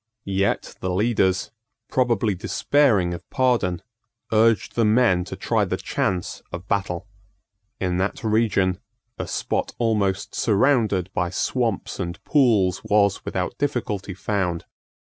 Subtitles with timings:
[0.25, 1.51] Yet the leaders,
[1.87, 3.83] probably despairing of pardon,
[4.33, 7.07] urged the men to try the chance of battle.
[7.79, 8.79] In that region,
[9.19, 14.65] a spot almost surrounded by swamps and pools was without difficulty found.